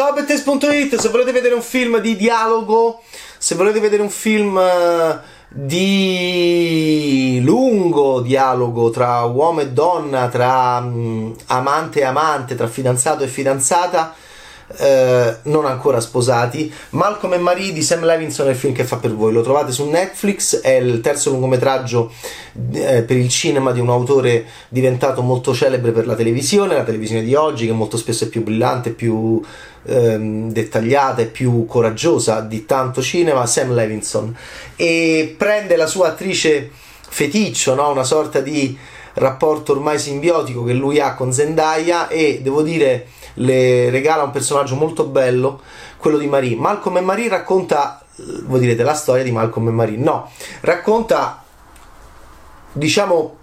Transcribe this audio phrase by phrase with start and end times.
[0.00, 3.02] Ciao Bettes.it, se volete vedere un film di dialogo,
[3.36, 11.36] se volete vedere un film eh, di lungo dialogo tra uomo e donna, tra um,
[11.48, 14.14] amante e amante, tra fidanzato e fidanzata,
[14.76, 16.72] eh, non ancora sposati.
[16.90, 19.32] Malcolm e Marie di Sam Levinson è il film che fa per voi.
[19.32, 22.12] Lo trovate su Netflix, è il terzo lungometraggio
[22.72, 27.22] eh, per il cinema di un autore diventato molto celebre per la televisione, la televisione
[27.22, 29.42] di oggi che molto spesso è più brillante, più
[29.84, 34.34] ehm, dettagliata e più coraggiosa di tanto cinema, Sam Levinson.
[34.76, 36.70] E prende la sua attrice
[37.08, 37.90] feticcio, no?
[37.90, 38.78] una sorta di
[39.14, 44.74] rapporto ormai simbiotico che lui ha con Zendaya e devo dire le regala un personaggio
[44.74, 45.60] molto bello,
[45.96, 46.56] quello di Marie.
[46.56, 48.02] Malcolm e Marie racconta,
[48.44, 49.96] voi direte, la storia di Malcolm e Marie.
[49.96, 50.30] No,
[50.60, 51.42] racconta,
[52.72, 53.36] diciamo,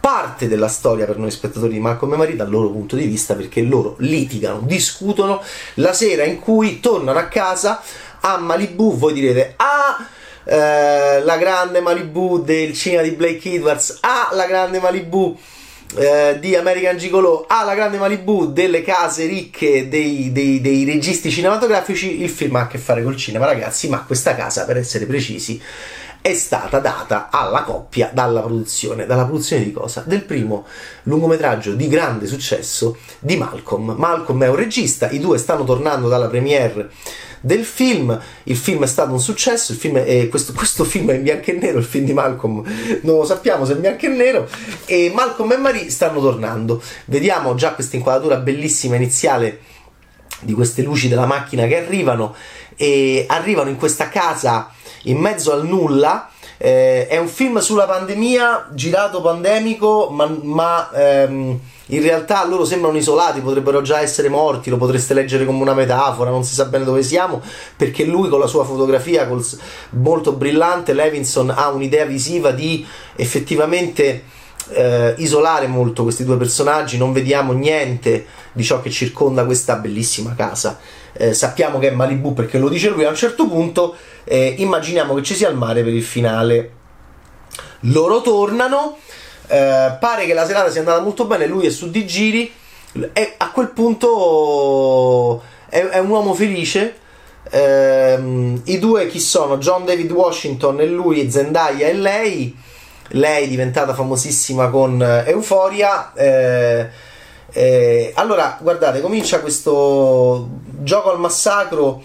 [0.00, 3.34] parte della storia per noi spettatori di Malcolm e Marie dal loro punto di vista
[3.34, 5.40] perché loro litigano, discutono
[5.74, 7.80] la sera in cui tornano a casa
[8.20, 10.20] a Malibu, voi direte, ah...
[10.44, 15.38] Eh, la grande Malibu del cinema di Blake Edwards, ah, la grande Malibu
[15.96, 22.22] eh, di American Gigolo alla grande Malibu delle case ricche dei, dei, dei, registi cinematografici.
[22.22, 25.60] Il film ha a che fare col cinema ragazzi ma questa casa per essere precisi
[26.22, 29.06] è stata data alla coppia dalla produzione.
[29.06, 30.04] Dalla produzione di cosa?
[30.06, 30.66] del primo
[31.04, 33.94] lungometraggio di grande successo di Malcolm.
[33.98, 36.90] Malcolm è un regista i due stanno tornando dalla premiere
[37.42, 38.18] del film.
[38.44, 39.76] Il film è stato un successo.
[39.78, 41.78] È, questo, questo, film è in bianco e nero.
[41.78, 42.62] Il film di Malcolm
[43.02, 44.48] non lo sappiamo se è in bianco e nero.
[44.86, 46.82] E Malcolm e Marie stanno tornando.
[47.04, 49.60] Vediamo già questa inquadratura bellissima iniziale
[50.40, 52.34] di queste luci della macchina che arrivano
[52.76, 54.70] e arrivano in questa casa
[55.04, 56.30] in mezzo al nulla.
[56.56, 62.96] Eh, è un film sulla pandemia, girato pandemico, ma, ma ehm, in realtà loro sembrano
[62.96, 66.84] isolati, potrebbero già essere morti, lo potreste leggere come una metafora, non si sa bene
[66.84, 67.42] dove siamo,
[67.76, 69.44] perché lui con la sua fotografia col,
[69.90, 72.86] molto brillante, Levinson ha un'idea visiva di
[73.16, 74.24] effettivamente
[74.68, 80.34] eh, isolare molto questi due personaggi, non vediamo niente di ciò che circonda questa bellissima
[80.34, 80.78] casa.
[81.14, 85.14] Eh, sappiamo che è Malibu perché lo dice lui a un certo punto, eh, immaginiamo
[85.14, 86.72] che ci sia il mare per il finale.
[87.86, 88.98] Loro tornano
[89.52, 92.50] eh, pare che la serata sia andata molto bene, lui è su di giri
[93.12, 96.96] e a quel punto è, è un uomo felice.
[97.50, 99.58] Eh, I due chi sono?
[99.58, 102.56] John David Washington e lui, Zendaya e lei.
[103.14, 106.14] Lei diventata famosissima con Euphoria.
[106.14, 106.88] Eh,
[107.52, 110.48] eh, allora, guardate, comincia questo
[110.80, 112.02] gioco al massacro,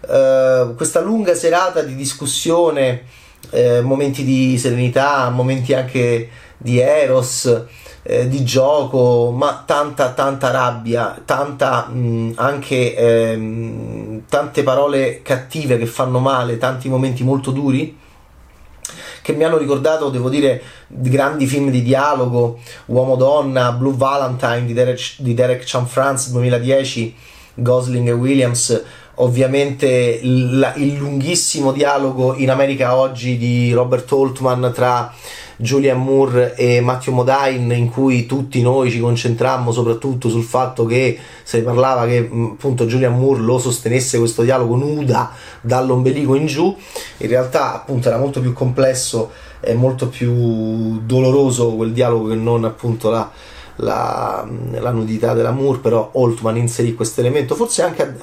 [0.00, 3.04] eh, questa lunga serata di discussione,
[3.50, 7.64] eh, momenti di serenità, momenti anche di Eros,
[8.02, 15.86] eh, di gioco, ma tanta tanta rabbia, tanta mh, anche ehm, tante parole cattive che
[15.86, 17.96] fanno male, tanti momenti molto duri
[19.28, 25.16] che mi hanno ricordato, devo dire, grandi film di dialogo, Uomo-Donna, Blue Valentine di Derek,
[25.18, 27.14] di Derek Chanfrance 2010,
[27.52, 28.82] Gosling e Williams,
[29.20, 35.12] ovviamente il, il lunghissimo dialogo in America oggi di Robert Holtman tra
[35.60, 41.18] Julian Moore e Matteo Modine in cui tutti noi ci concentrammo soprattutto sul fatto che
[41.42, 46.76] se ne parlava che appunto Julian Moore lo sostenesse questo dialogo nuda dall'ombelico in giù.
[47.16, 52.64] In realtà appunto era molto più complesso e molto più doloroso quel dialogo che non
[52.64, 53.28] appunto la
[53.78, 58.16] la, la, nudità della Moore, però Holtman inserì questo elemento, forse anche,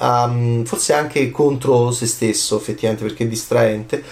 [0.64, 4.02] forse anche contro se stesso, effettivamente, perché è distraente.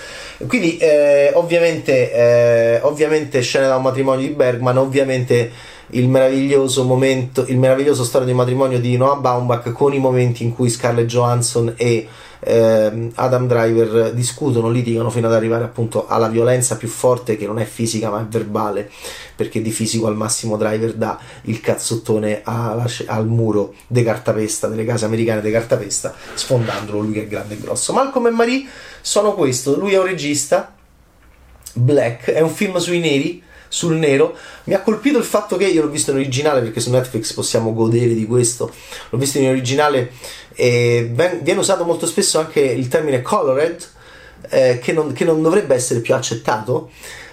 [0.47, 7.45] Quindi, eh, ovviamente, eh, ovviamente, scena da un matrimonio di Bergman, ovviamente il meraviglioso momento,
[7.47, 11.75] il meraviglioso storia di matrimonio di Noah Baumbach con i momenti in cui Scarlett Johansson
[11.77, 12.09] e
[12.45, 17.59] eh, Adam Driver discutono, litigano fino ad arrivare appunto alla violenza più forte che non
[17.59, 18.91] è fisica ma è verbale,
[19.35, 24.85] perché di fisico al massimo Driver dà il cazzottone alla, al muro de cartapesta, delle
[24.85, 27.93] case americane di cartapesta, sfondandolo lui che è grande e grosso.
[27.93, 28.67] Malcolm e Marie
[29.01, 30.75] sono questo, lui è un regista,
[31.73, 33.43] Black, è un film sui neri,
[33.75, 34.37] sul nero.
[34.65, 37.75] Mi ha colpito il fatto che io l'ho visto in originale perché su Netflix possiamo
[37.75, 38.73] godere di questo.
[39.11, 40.13] L'ho visto in originale
[40.55, 43.85] e viene usato molto spesso anche il termine colored
[44.51, 46.91] eh, che, non, che, non, dovrebbe essere più accettato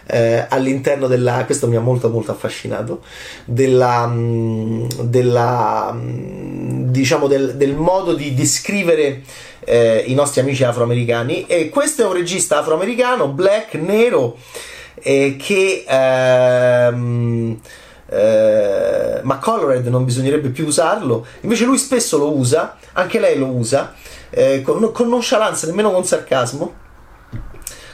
[0.08, 3.04] eh, all'interno della questo mi ha molto molto affascinato
[3.46, 9.22] della, mm, della mm, diciamo del, del, modo di descrivere
[9.64, 14.38] eh, i nostri amici afroamericani e questo è un regista afroamericano black nero
[15.02, 17.60] che ehm,
[18.14, 23.48] eh, ma Colored non bisognerebbe più usarlo, invece lui spesso lo usa, anche lei lo
[23.48, 23.94] usa,
[24.30, 26.74] eh, con, con nonchalance, nemmeno con sarcasmo.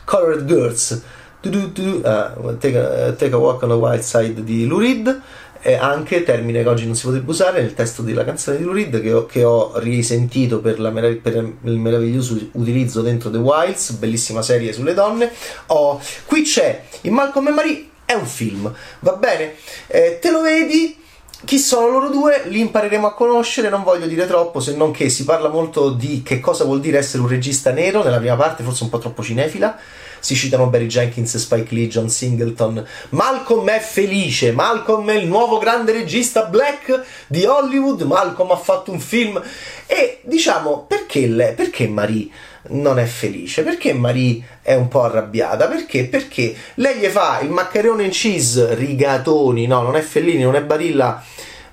[0.05, 1.03] Colored Girls,
[1.43, 5.21] uh, take, a, take, a, Walk on the Wild Side di Lurid,
[5.61, 9.01] e anche termine che oggi non si potrebbe usare nel testo della canzone di Lurid
[9.01, 14.41] che ho, che ho risentito per, la, per, il meraviglioso utilizzo dentro The Wilds, bellissima
[14.41, 15.31] serie sulle donne.
[15.67, 19.55] Oh, qui c'è in Malcolm e Marie è un film, va bene?
[19.87, 20.97] Eh, te lo vedi?
[21.43, 22.43] Chi sono loro due?
[22.45, 26.23] Li impareremo a conoscere, non voglio dire troppo, se non che si parla molto di
[26.23, 29.21] che cosa vuol dire essere un regista nero, nella prima parte forse un po' troppo
[29.21, 29.77] cinefila,
[30.19, 32.85] si citano Barry Jenkins, Spike Lee, John Singleton.
[33.09, 38.91] Malcolm è felice, Malcolm è il nuovo grande regista black di Hollywood, Malcolm ha fatto
[38.91, 39.41] un film
[39.85, 42.29] e diciamo perché lei, perché Marie
[42.69, 43.63] non è felice?
[43.63, 45.67] Perché Marie è un po' arrabbiata?
[45.67, 46.05] Perché?
[46.05, 50.61] Perché lei gli fa il maccherone in cheese, rigatoni, no, non è Fellini, non è
[50.61, 51.23] Barilla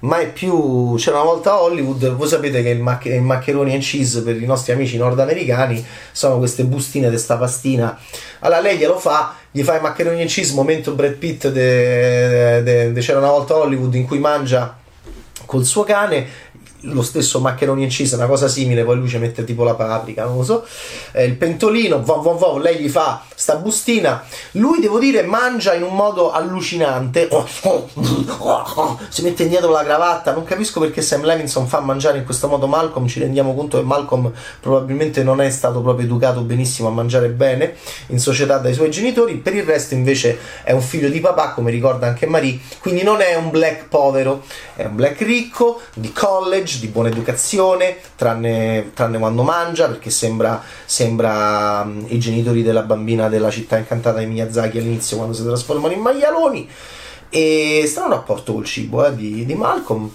[0.04, 3.82] ma è più c'era una volta Hollywood voi sapete che il, mac- il maccheroni and
[3.82, 7.98] cheese per i nostri amici nordamericani sono queste bustine di sta pastina.
[8.40, 12.92] Allora lei glielo fa gli fa i maccheroni and cheese momento Brad Pitt de, de,
[12.92, 14.76] de, c'era una volta Hollywood in cui mangia
[15.46, 16.26] col suo cane
[16.84, 20.36] lo stesso maccheroni incisa, una cosa simile, poi lui ci mette tipo la paprika, non
[20.36, 20.64] lo so,
[21.12, 25.74] eh, il pentolino, vom, vom, vom, lei gli fa sta bustina, lui devo dire mangia
[25.74, 27.28] in un modo allucinante,
[29.08, 32.66] si mette indietro la cravatta, non capisco perché Sam Levinson fa mangiare in questo modo
[32.66, 37.28] Malcolm, ci rendiamo conto che Malcolm probabilmente non è stato proprio educato benissimo a mangiare
[37.28, 37.74] bene
[38.08, 41.70] in società dai suoi genitori, per il resto invece è un figlio di papà, come
[41.70, 44.42] ricorda anche Marie, quindi non è un black povero,
[44.76, 50.62] è un black ricco, di college, di buona educazione, tranne, tranne quando mangia, perché sembra,
[50.84, 55.92] sembra um, i genitori della bambina della città incantata di Miyazaki all'inizio quando si trasformano
[55.92, 56.68] in maialoni.
[57.28, 60.10] E sta un rapporto col cibo eh, di, di Malcolm,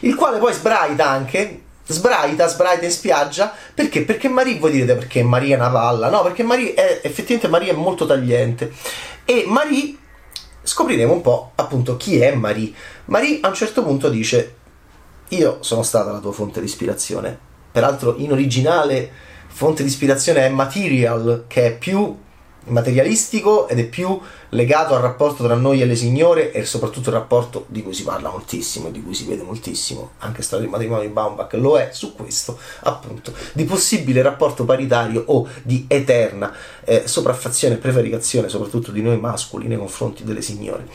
[0.00, 4.02] il quale poi sbraita anche sbraita, sbraita in spiaggia perché?
[4.02, 6.08] Perché Marie, voi direte perché Maria è una palla?
[6.08, 8.72] No, perché Marie è effettivamente Maria è molto tagliente
[9.24, 9.96] e Marie
[10.62, 12.72] scopriremo un po' appunto chi è Marie.
[13.06, 14.54] Marie a un certo punto dice
[15.36, 17.36] io sono stata la tua fonte di ispirazione.
[17.70, 19.10] Peraltro in originale
[19.48, 22.16] fonte di ispirazione è Material, che è più
[22.66, 24.18] materialistico ed è più
[24.50, 28.04] legato al rapporto tra noi e le signore e soprattutto il rapporto di cui si
[28.04, 31.78] parla moltissimo e di cui si vede moltissimo, anche storia del matrimonio di Baumbach lo
[31.78, 38.48] è su questo appunto, di possibile rapporto paritario o di eterna eh, sopraffazione e prevaricazione
[38.48, 40.86] soprattutto di noi mascoli nei confronti delle signore.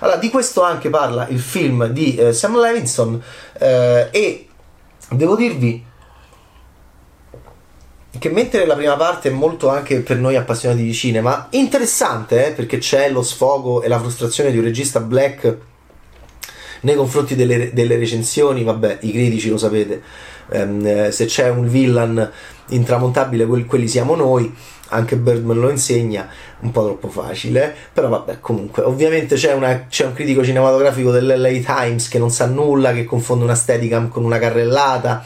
[0.00, 3.22] Allora di questo anche parla il film di eh, Sam Levinson
[3.58, 4.48] eh, e
[5.10, 5.84] devo dirvi
[8.18, 12.50] che mentre la prima parte è molto anche per noi appassionati di cinema, interessante eh,
[12.52, 15.56] perché c'è lo sfogo e la frustrazione di un regista black
[16.80, 20.02] nei confronti delle, delle recensioni, vabbè, i critici lo sapete,
[20.50, 22.30] ehm, se c'è un villain
[22.68, 24.54] intramontabile, quelli siamo noi,
[24.90, 26.28] anche Birdman lo insegna,
[26.60, 31.48] un po' troppo facile, però vabbè, comunque, ovviamente c'è, una, c'è un critico cinematografico dell'LA
[31.64, 35.24] Times che non sa nulla, che confonde una steadicam con una carrellata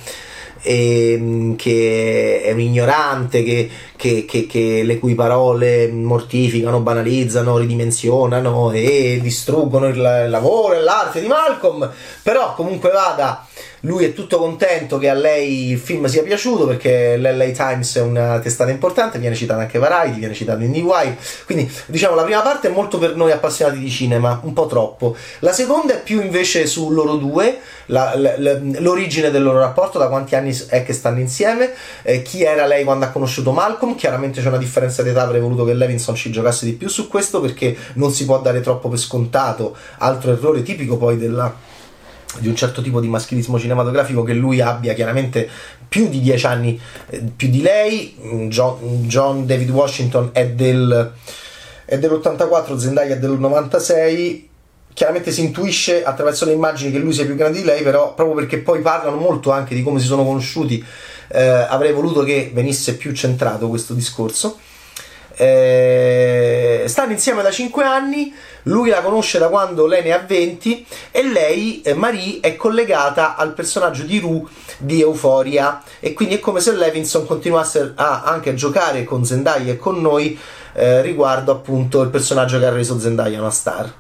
[0.63, 3.69] che è un ignorante, che,
[4.03, 11.21] che, che, che, le cui parole mortificano, banalizzano, ridimensionano e distruggono il, lavoro e l'arte
[11.21, 11.89] di Malcolm,
[12.21, 13.47] però comunque vada
[13.85, 18.01] lui è tutto contento che a lei il film sia piaciuto perché l'LA Times è
[18.01, 21.17] una testata importante, viene citata anche Variety, viene citato IndieWire.
[21.47, 25.17] Quindi diciamo la prima parte è molto per noi appassionati di cinema, un po' troppo.
[25.41, 28.35] La seconda è più invece su loro due, la, la,
[28.79, 32.85] l'origine del loro rapporto, da quanti anni è che stanno insieme, eh, chi era lei
[32.85, 33.92] quando ha conosciuto Malcolm.
[33.95, 37.41] Chiaramente c'è una differenza d'età, avrei voluto che Levinson ci giocasse di più su questo
[37.41, 39.77] perché non si può dare troppo per scontato.
[39.99, 41.71] Altro errore tipico poi della
[42.39, 45.49] di un certo tipo di maschilismo cinematografico che lui abbia chiaramente
[45.87, 46.81] più di dieci anni
[47.11, 51.13] eh, più di lei mm, John, John, David Washington è, del,
[51.85, 54.49] è dell'84 Zendaya è del 96
[54.95, 58.37] chiaramente si intuisce attraverso le immagini che lui sia più grande di lei però proprio
[58.37, 60.83] perché poi parlano molto anche di come si sono conosciuti
[61.33, 64.59] eh, avrei voluto che venisse più centrato questo discorso
[65.37, 68.33] eh, stanno insieme da 5 anni,
[68.65, 73.37] lui la conosce da quando lei ne ha 20 e lei, eh, Marie, è collegata
[73.37, 74.43] al personaggio di Rue
[74.79, 79.73] di Euphoria e quindi è come se Levinson continuasse a, anche a giocare con Zendaya
[79.73, 80.39] e con noi
[80.75, 83.93] eh, riguardo appunto il personaggio che ha reso Zendaya una star.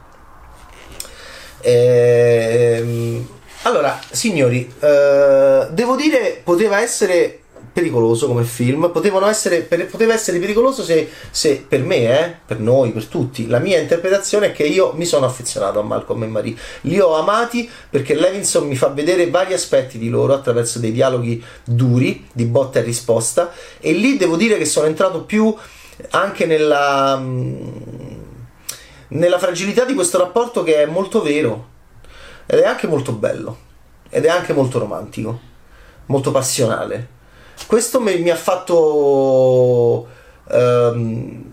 [1.61, 3.27] Ehm,
[3.63, 7.43] allora, signori, eh, devo dire, poteva essere
[7.73, 8.91] pericoloso come film,
[9.27, 13.59] essere, per, poteva essere pericoloso se, se, per me, eh, per noi, per tutti, la
[13.59, 17.69] mia interpretazione è che io mi sono affezionato a Malcolm e Marie, li ho amati
[17.89, 22.81] perché Levinson mi fa vedere vari aspetti di loro attraverso dei dialoghi duri, di botta
[22.81, 25.55] e risposta, e lì devo dire che sono entrato più
[26.11, 27.67] anche nella, mm,
[29.09, 31.71] nella fragilità di questo rapporto che è molto vero
[32.47, 33.71] ed è anche molto bello
[34.09, 35.41] ed è anche molto romantico,
[36.07, 37.09] molto passionale.
[37.67, 40.07] Questo mi, mi ha fatto
[40.49, 41.52] um,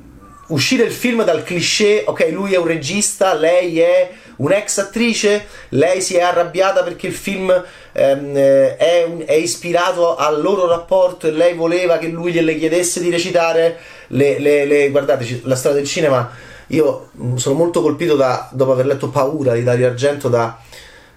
[0.49, 6.01] uscire il film dal cliché, ok, lui è un regista, lei è un'ex attrice, lei
[6.01, 7.49] si è arrabbiata perché il film
[7.91, 13.09] ehm, è, è, ispirato al loro rapporto e lei voleva che lui gliele chiedesse di
[13.09, 13.77] recitare.
[14.07, 16.29] Le, le, le, guardate, la storia del cinema,
[16.67, 20.59] io sono molto colpito da, dopo aver letto Paura di Dario Argento, da,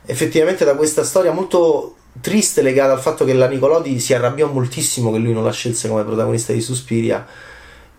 [0.04, 5.10] effettivamente da questa storia molto triste legata al fatto che la Nicolodi si arrabbiò moltissimo
[5.10, 7.26] che lui non la scelse come protagonista di Suspiria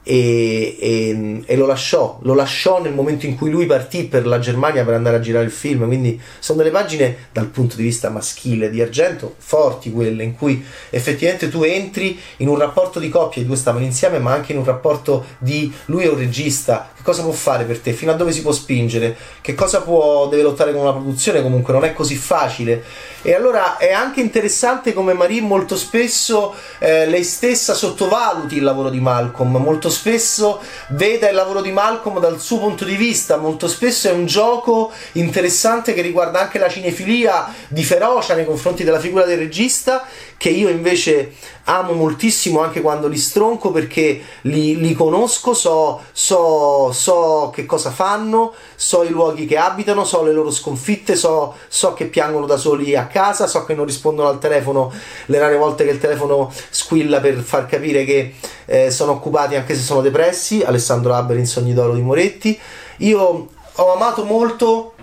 [0.03, 4.39] e, e, e, lo lasciò, lo lasciò nel momento in cui lui partì per la
[4.39, 5.85] Germania per andare a girare il film.
[5.85, 10.63] Quindi sono delle pagine dal punto di vista maschile di Argento forti quelle in cui
[10.89, 14.57] effettivamente tu entri in un rapporto di coppia, i due stavano insieme, ma anche in
[14.57, 18.31] un rapporto di lui è un regista, cosa può fare per te, fino a dove
[18.31, 21.73] si può spingere, che cosa può, deve lottare con una produzione, comunque?
[21.73, 22.83] Non è così facile.
[23.21, 28.89] E allora è anche interessante come Marie molto spesso eh, lei stessa sottovaluti il lavoro
[28.89, 33.67] di Malcolm, molto spesso veda il lavoro di Malcolm dal suo punto di vista, molto
[33.67, 38.99] spesso è un gioco interessante che riguarda anche la cinefilia di ferocia nei confronti della
[38.99, 40.05] figura del regista
[40.37, 41.33] che io invece
[41.65, 47.91] amo moltissimo anche quando li stronco perché li, li conosco, so, so, so, che cosa
[47.91, 52.57] fanno, so i luoghi che abitano, so le loro sconfitte, so, so che piangono da
[52.57, 54.91] soli a casa, so che non rispondono al telefono
[55.25, 58.35] le rare volte che il telefono squilla per far capire che
[58.65, 60.63] eh, sono occupati anche se sono depressi.
[60.63, 62.57] Alessandro Haber in Sogni d'Oro di Moretti.
[62.97, 64.93] Io ho amato molto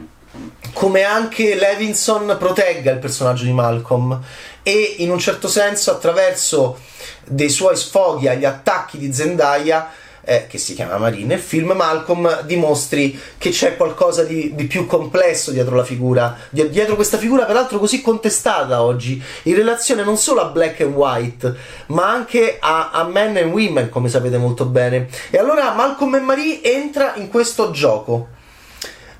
[0.72, 4.18] come anche Levinson protegga il personaggio di Malcolm
[4.62, 6.78] e in un certo senso attraverso
[7.26, 9.90] dei suoi sfoghi agli attacchi di Zendaya
[10.22, 14.86] eh, che si chiama Marie nel film Malcolm dimostri che c'è qualcosa di, di, più
[14.86, 20.40] complesso dietro la figura dietro questa figura peraltro così contestata oggi in relazione non solo
[20.40, 25.08] a black and white ma anche a, a men and women come sapete molto bene
[25.30, 28.28] e allora Malcolm e Marie entra in questo gioco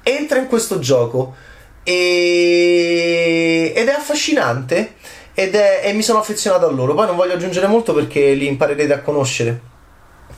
[0.02, 1.34] entra in questo gioco
[1.82, 3.72] e...
[3.74, 4.94] ed è affascinante
[5.34, 6.94] ed è, e mi sono affezionato a loro.
[6.94, 9.69] Poi non voglio aggiungere molto perché li imparerete a conoscere.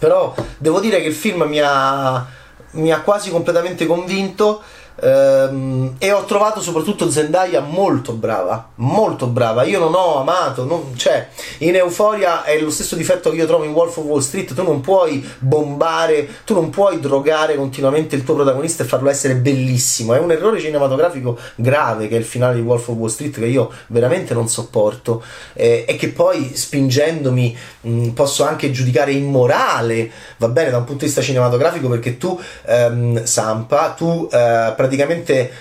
[0.02, 2.26] Però devo dire che il film mi ha,
[2.72, 4.60] mi ha quasi completamente convinto
[5.00, 9.64] Ehm, e ho trovato soprattutto Zendaya molto brava, molto brava.
[9.64, 13.64] Io non ho amato, non, cioè, in Euforia è lo stesso difetto che io trovo
[13.64, 14.54] in Wolf of Wall Street.
[14.54, 19.34] Tu non puoi bombare, tu non puoi drogare continuamente il tuo protagonista e farlo essere
[19.34, 20.14] bellissimo.
[20.14, 23.46] È un errore cinematografico grave che è il finale di Wolf of Wall Street che
[23.46, 25.22] io veramente non sopporto
[25.54, 31.00] eh, e che poi spingendomi mh, posso anche giudicare immorale, va bene, da un punto
[31.00, 34.72] di vista cinematografico perché tu, ehm, Sampa, tu eh,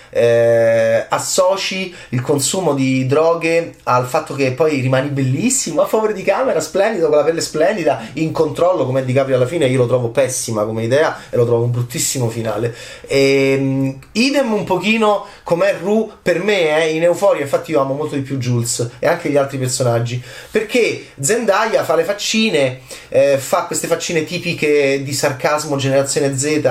[0.10, 6.24] eh, associ il consumo di droghe al fatto che poi rimani bellissimo, a favore di
[6.24, 10.10] camera, splendido, con la pelle splendida, in controllo come DiCaprio alla fine, io lo trovo
[10.10, 12.76] pessima come idea e lo trovo un bruttissimo finale.
[13.08, 17.94] E, um, idem un pochino come Ru per me eh, in Euforia, infatti io amo
[17.94, 23.38] molto di più Jules e anche gli altri personaggi, perché Zendaya fa le faccine, eh,
[23.38, 26.62] fa queste faccine tipiche di sarcasmo generazione Z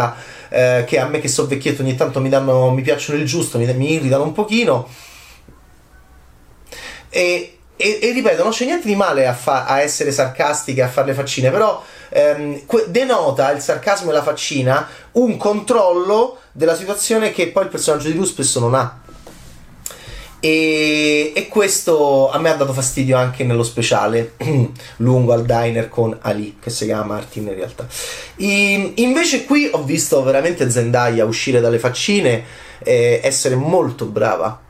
[0.50, 3.58] eh, che a me che so vecchietto ogni tanto mi, danno, mi piacciono il giusto,
[3.58, 4.88] mi, mi irritano un pochino.
[7.08, 10.88] E, e, e, ripeto, non c'è niente di male a, fa- a essere sarcastiche, a
[10.88, 16.76] fare le faccine, però ehm, que- denota il sarcasmo e la faccina un controllo della
[16.76, 19.00] situazione che poi il personaggio di Ru spesso non ha.
[20.40, 24.32] E, e, questo a me ha dato fastidio anche nello speciale
[24.96, 27.86] lungo al diner con Ali, che si chiama Martin in realtà.
[28.36, 32.42] E, invece qui ho visto veramente Zendaya uscire dalle faccine
[32.78, 34.60] e essere molto brava.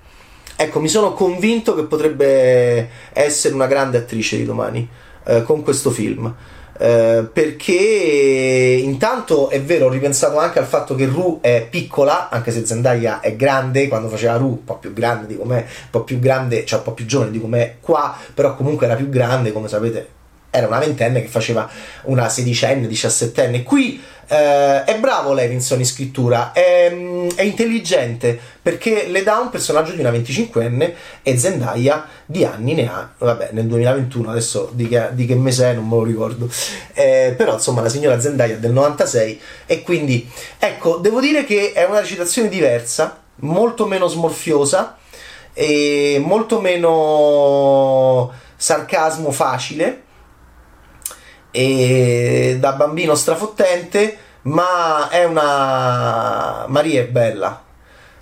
[0.57, 4.87] Ecco, mi sono convinto che potrebbe essere una grande attrice di domani
[5.25, 6.35] eh, con questo film.
[6.83, 7.75] Eh, perché
[8.83, 13.21] intanto è vero, ho ripensato anche al fatto che Ru è piccola, anche se Zendaya
[13.21, 16.65] è grande, quando faceva Ru, un po' più grande di com'è, un po' più grande,
[16.65, 20.09] cioè un po' più giovane di com'è qua, però comunque era più grande, come sapete,
[20.51, 21.69] era una ventenne che faceva
[22.03, 23.63] una sedicenne, diciassettenne.
[23.63, 26.93] Qui eh, è bravo Levinson in scrittura, è,
[27.35, 30.93] è intelligente perché le dà un personaggio di una 25enne
[31.23, 35.71] e Zendaya di anni ne ha, vabbè, nel 2021, adesso di che, di che mese
[35.71, 36.49] è non me lo ricordo,
[36.95, 40.29] eh, però insomma la signora Zendaya del 96 e quindi
[40.59, 44.97] ecco, devo dire che è una recitazione diversa, molto meno smorfiosa
[45.53, 50.09] e molto meno sarcasmo facile
[51.51, 57.63] e da bambino strafottente ma è una Maria è bella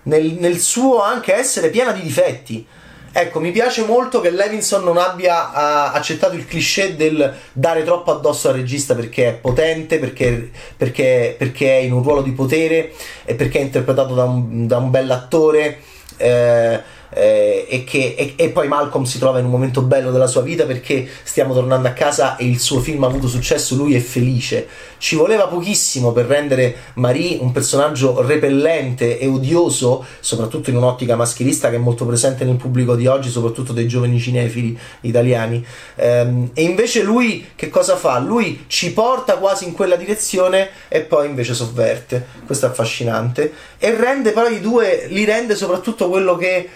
[0.04, 2.66] nel, nel suo anche essere piena di difetti
[3.10, 8.12] Ecco, mi piace molto che Levinson non abbia uh, accettato il cliché del dare troppo
[8.12, 12.92] addosso al regista perché è potente, perché, perché, perché è in un ruolo di potere
[13.24, 15.80] e perché è interpretato da un, da un bell'attore.
[16.16, 20.26] Eh, eh, e, che, e, e, poi Malcolm si trova in un momento bello della
[20.26, 23.94] sua vita perché stiamo tornando a casa e il suo film ha avuto successo, lui
[23.94, 24.66] è felice.
[24.98, 31.70] Ci voleva pochissimo per rendere Marie un personaggio repellente e odioso, soprattutto in un'ottica maschilista
[31.70, 35.64] che è molto presente nel pubblico di oggi, soprattutto dei giovani cinefili italiani.
[35.96, 38.18] Ehm, e invece lui che cosa fa?
[38.18, 42.26] Lui ci porta quasi in quella direzione e poi invece sovverte.
[42.44, 43.52] Questo è affascinante.
[43.78, 46.68] E rende poi i due, li rende soprattutto quello che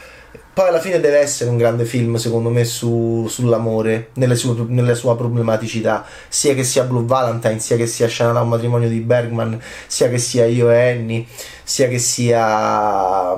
[0.55, 5.17] poi alla fine deve essere un grande film, secondo me, su, sull'amore, sue, nella sua
[5.17, 10.11] problematicità, sia che sia Blue Valentine, sia che sia Shanana un matrimonio di Bergman, sia
[10.11, 11.25] che sia Io e Annie,
[11.63, 13.35] sia che sia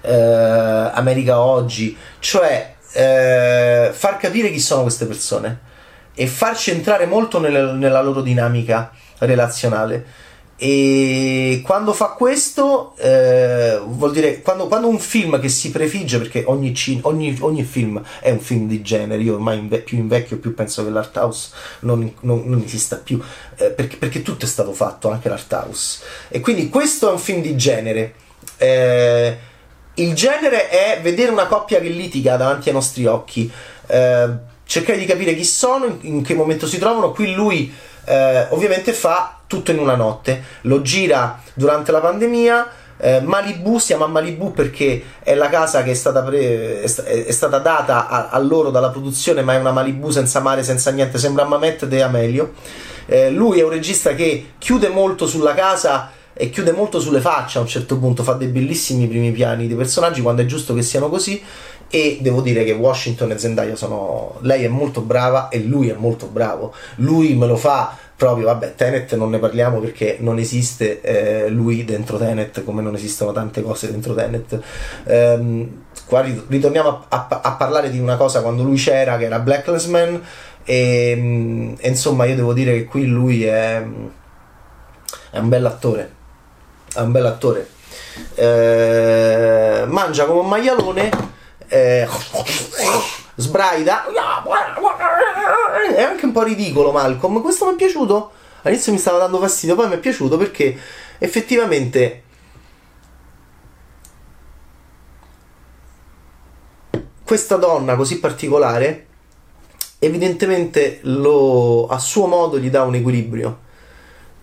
[0.00, 5.70] eh, America Oggi, cioè eh, far capire chi sono queste persone
[6.14, 10.04] e farci entrare molto nella, nella loro dinamica relazionale
[10.56, 16.44] e quando fa questo, eh, vuol dire quando, quando, un film che si prefigge, perché
[16.46, 20.54] ogni, ogni, ogni, film è un film di genere, io ormai inve- più invecchio, più
[20.54, 23.20] penso che l'art house non, non, non esista più,
[23.56, 26.00] eh, perché, perché, tutto è stato fatto, anche l'art house.
[26.28, 28.14] E quindi questo è un film di genere.
[28.58, 29.36] Eh,
[29.94, 33.50] il genere è vedere una coppia che litiga davanti ai nostri occhi,
[33.88, 34.28] eh,
[34.64, 37.10] cercare di capire chi sono, in, in che momento si trovano.
[37.10, 42.70] Qui lui eh, ovviamente fa tutto in una notte, lo gira durante la pandemia.
[42.96, 47.58] Eh, Malibu, si chiama Malibu perché è la casa che è stata, pre- è stata
[47.58, 51.44] data a-, a, loro dalla produzione, ma è una Malibu senza mare, senza niente, sembra
[51.44, 52.54] Mamet de Amelio.
[53.04, 57.58] Eh, lui è un regista che chiude molto sulla casa e chiude molto sulle facce
[57.58, 60.80] a un certo punto, fa dei bellissimi primi piani dei personaggi quando è giusto che
[60.80, 61.42] siano così.
[61.94, 65.94] E devo dire che Washington e Zendaya sono lei è molto brava e lui è
[65.94, 66.72] molto bravo.
[66.96, 71.84] Lui me lo fa proprio vabbè Tenet non ne parliamo perché non esiste eh, lui
[71.84, 74.60] dentro Tenet come non esistono tante cose dentro Tenet.
[75.04, 79.38] Ehm, qua ritorniamo a, a, a, parlare di una cosa quando lui c'era che era
[79.38, 80.22] Black Man
[80.64, 83.82] e, e insomma io devo dire che qui lui è,
[85.30, 86.12] è un bell'attore
[86.94, 87.68] è un bell'attore
[88.34, 91.10] eh, mangia come un maialone
[91.68, 92.06] eh,
[93.34, 94.04] sbraida.
[95.94, 97.40] È anche un po' ridicolo Malcolm.
[97.40, 98.32] Questo mi è piaciuto.
[98.62, 100.78] All'inizio mi stava dando fastidio, poi mi è piaciuto perché
[101.18, 102.22] effettivamente
[107.24, 109.06] questa donna così particolare
[109.98, 113.60] evidentemente lo, a suo modo gli dà un equilibrio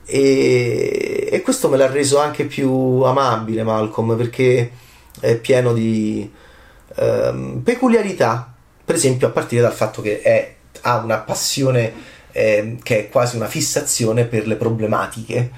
[0.06, 2.72] e, e questo me l'ha reso anche più
[3.04, 4.72] amabile Malcolm perché
[5.20, 6.32] è pieno di
[6.96, 8.56] ehm, peculiarità,
[8.90, 11.94] per esempio a partire dal fatto che è, ha una passione
[12.32, 15.52] eh, che è quasi una fissazione per le problematiche.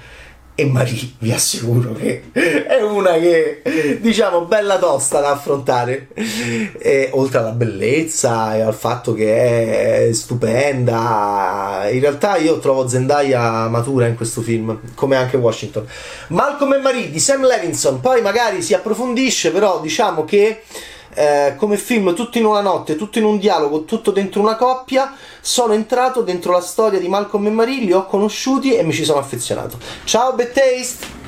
[0.54, 3.62] E Marie vi assicuro che è una che
[4.02, 6.08] diciamo bella tosta da affrontare.
[6.78, 13.66] E, oltre alla bellezza e al fatto che è stupenda in realtà io trovo Zendaya
[13.68, 15.86] matura in questo film come anche Washington.
[16.28, 20.64] Malcolm e Marie di Sam Levinson poi magari si approfondisce però diciamo che
[21.14, 25.14] eh, come film tutto in una notte, tutto in un dialogo, tutto dentro una coppia,
[25.40, 29.04] sono entrato dentro la storia di Malcolm e Marie, li ho conosciuti e mi ci
[29.04, 29.78] sono affezionato.
[30.04, 31.21] Ciao Bad!